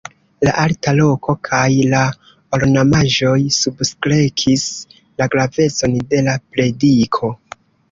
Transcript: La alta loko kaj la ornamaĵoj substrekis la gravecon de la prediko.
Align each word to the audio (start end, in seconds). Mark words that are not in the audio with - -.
La 0.47 0.51
alta 0.59 0.93
loko 0.99 1.35
kaj 1.47 1.61
la 1.91 1.99
ornamaĵoj 2.59 3.35
substrekis 3.59 4.65
la 5.03 5.31
gravecon 5.37 5.97
de 6.17 6.27
la 6.31 6.37
prediko. 6.51 7.33